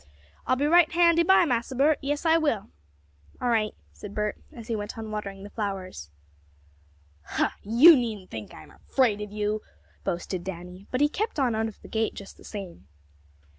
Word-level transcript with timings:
"I'll 0.47 0.55
be 0.55 0.65
right 0.65 0.91
handy 0.93 1.21
by, 1.21 1.45
Massa 1.45 1.75
Bert, 1.75 1.99
yes, 2.01 2.25
I 2.25 2.35
will!" 2.35 2.71
"All 3.39 3.49
right," 3.49 3.75
said 3.91 4.15
Bert, 4.15 4.39
as 4.51 4.67
he 4.67 4.75
went 4.75 4.97
on 4.97 5.11
watering 5.11 5.43
the 5.43 5.51
flowers. 5.51 6.09
"Huh! 7.23 7.51
You 7.61 7.95
needn't 7.95 8.31
think 8.31 8.51
I'm 8.51 8.71
afraid 8.71 9.21
of 9.21 9.31
you!" 9.31 9.61
boasted 10.03 10.43
Danny, 10.43 10.87
but 10.89 11.01
he 11.01 11.07
kept 11.07 11.37
on 11.39 11.53
out 11.53 11.67
of 11.67 11.79
the 11.83 11.87
gate 11.87 12.15
just 12.15 12.37
the 12.37 12.43
same. 12.43 12.87